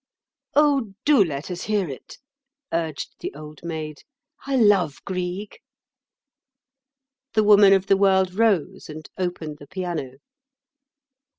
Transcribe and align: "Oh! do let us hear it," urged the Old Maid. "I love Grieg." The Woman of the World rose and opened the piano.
"Oh! 0.55 0.93
do 1.05 1.23
let 1.23 1.51
us 1.51 1.61
hear 1.65 1.87
it," 1.87 2.17
urged 2.73 3.17
the 3.19 3.31
Old 3.35 3.59
Maid. 3.63 3.99
"I 4.47 4.55
love 4.55 4.95
Grieg." 5.05 5.57
The 7.35 7.43
Woman 7.43 7.71
of 7.71 7.85
the 7.85 7.97
World 7.97 8.33
rose 8.33 8.89
and 8.89 9.07
opened 9.19 9.59
the 9.59 9.67
piano. 9.67 10.13